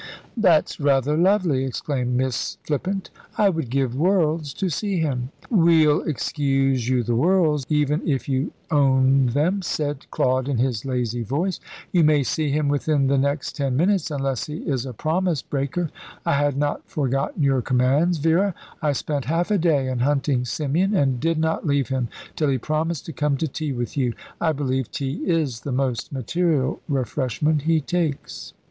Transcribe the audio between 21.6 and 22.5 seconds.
leave him till